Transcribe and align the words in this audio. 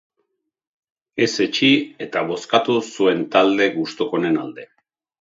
Ez 1.25 1.29
etsi, 1.45 1.69
eta 2.07 2.25
bozkatu 2.33 2.81
zuen 2.91 3.25
talde 3.39 3.71
gustukoenen 3.81 4.45
alde! 4.47 4.71